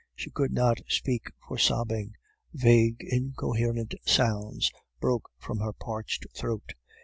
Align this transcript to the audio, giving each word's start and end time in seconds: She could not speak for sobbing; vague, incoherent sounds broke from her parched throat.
She 0.15 0.31
could 0.31 0.51
not 0.51 0.79
speak 0.87 1.29
for 1.47 1.59
sobbing; 1.59 2.15
vague, 2.55 3.03
incoherent 3.07 3.93
sounds 4.03 4.71
broke 4.99 5.29
from 5.37 5.59
her 5.59 5.73
parched 5.73 6.25
throat. 6.35 6.73